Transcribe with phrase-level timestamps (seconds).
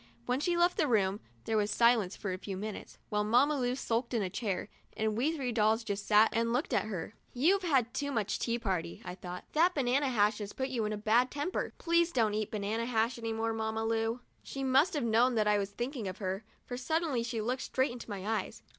[0.25, 3.75] When she left the room, there was silence for a few minutes, while Mamma Lu
[3.75, 7.13] sulked on a chair, and we three dolls just sat and looked at her.
[7.33, 9.43] "You've had too much tea party," I thought.
[9.53, 11.73] "That banana hash has put you in a bad temper.
[11.77, 15.59] Please don't eat banana hash any more, Mamma Lu." She must have known that I
[15.59, 18.63] was thinking of her, for suddenly she looked straight into my eyes.